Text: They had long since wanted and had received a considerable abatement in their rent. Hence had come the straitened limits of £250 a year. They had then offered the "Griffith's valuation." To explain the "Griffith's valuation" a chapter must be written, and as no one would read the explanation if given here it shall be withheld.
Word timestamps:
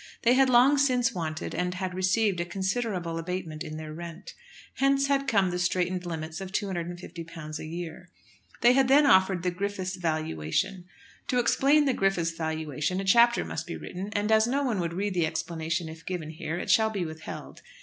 They 0.23 0.33
had 0.33 0.49
long 0.49 0.79
since 0.79 1.13
wanted 1.13 1.53
and 1.53 1.75
had 1.75 1.93
received 1.93 2.39
a 2.39 2.45
considerable 2.45 3.19
abatement 3.19 3.63
in 3.63 3.77
their 3.77 3.93
rent. 3.93 4.33
Hence 4.77 5.05
had 5.05 5.27
come 5.27 5.51
the 5.51 5.59
straitened 5.59 6.07
limits 6.07 6.41
of 6.41 6.51
£250 6.51 7.59
a 7.59 7.65
year. 7.67 8.09
They 8.61 8.73
had 8.73 8.87
then 8.87 9.05
offered 9.05 9.43
the 9.43 9.51
"Griffith's 9.51 9.97
valuation." 9.97 10.85
To 11.27 11.37
explain 11.37 11.85
the 11.85 11.93
"Griffith's 11.93 12.31
valuation" 12.31 12.99
a 12.99 13.05
chapter 13.05 13.45
must 13.45 13.67
be 13.67 13.77
written, 13.77 14.09
and 14.13 14.31
as 14.31 14.47
no 14.47 14.63
one 14.63 14.79
would 14.79 14.93
read 14.93 15.13
the 15.13 15.27
explanation 15.27 15.87
if 15.87 16.03
given 16.03 16.31
here 16.31 16.57
it 16.57 16.71
shall 16.71 16.89
be 16.89 17.05
withheld. 17.05 17.61